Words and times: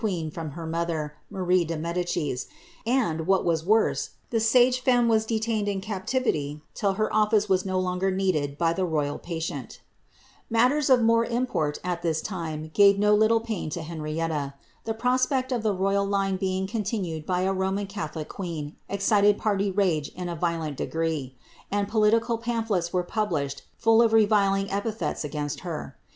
queen 0.01 0.31
from 0.31 0.53
her 0.57 0.65
mother, 0.65 1.13
Marie 1.29 1.63
de 1.63 1.77
Medicis; 1.77 2.47
and, 2.87 3.27
what 3.27 3.45
was 3.45 3.63
worse, 3.63 4.09
Ih9 4.31 4.41
* 4.41 4.41
sage 4.51 4.79
femme 4.79 5.07
was 5.07 5.27
detained 5.27 5.67
in 5.67 5.79
captivity 5.79 6.63
till 6.73 6.93
her 6.93 7.07
oflice 7.13 7.47
was 7.47 7.67
no 7.67 7.77
longer 7.79 8.11
needift 8.11 8.53
i 8.53 8.55
by 8.55 8.73
the 8.73 8.83
royal 8.83 9.19
patient 9.19 9.79
Matters 10.49 10.89
of 10.89 11.03
more 11.03 11.23
import 11.25 11.77
at 11.83 12.01
this 12.01 12.19
time 12.19 12.71
gave 12.73 12.97
no 12.97 13.13
little 13.13 13.41
pain 13.41 13.69
to 13.69 13.81
Henrkttl 13.81 14.55
*' 14.67 14.73
The 14.85 14.95
prospect 14.95 15.51
of 15.51 15.61
the 15.61 15.71
royal 15.75 16.07
line 16.07 16.37
being 16.37 16.65
continued 16.65 17.27
by 17.27 17.41
a 17.41 17.53
Roman 17.53 17.85
catholic 17.85 18.27
queen 18.27 18.77
excited 18.89 19.37
party 19.37 19.69
rage 19.69 20.09
in 20.15 20.27
a 20.29 20.35
violent 20.35 20.77
degree, 20.77 21.35
and 21.69 21.87
political 21.87 22.39
pampblil^ 22.39 22.91
were 22.91 23.03
published 23.03 23.65
full 23.77 24.01
of 24.01 24.13
reviling 24.13 24.67
epithets 24.71 25.23
against 25.23 25.59
her. 25.59 25.95